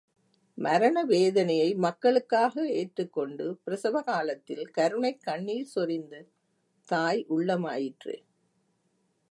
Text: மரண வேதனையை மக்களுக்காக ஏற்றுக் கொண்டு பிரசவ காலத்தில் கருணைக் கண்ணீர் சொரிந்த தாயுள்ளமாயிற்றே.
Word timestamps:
மரண 0.57 1.03
வேதனையை 1.05 1.73
மக்களுக்காக 1.75 2.67
ஏற்றுக் 2.69 3.13
கொண்டு 3.13 3.59
பிரசவ 3.63 4.01
காலத்தில் 4.01 4.65
கருணைக் 4.69 5.21
கண்ணீர் 5.21 5.71
சொரிந்த 5.75 6.25
தாயுள்ளமாயிற்றே. 6.89 8.17